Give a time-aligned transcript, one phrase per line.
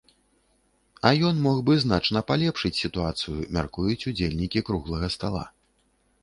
[1.09, 5.45] А ён мог бы значна палепшыць сітуацыю, мяркуюць удзельнікі круглага стала.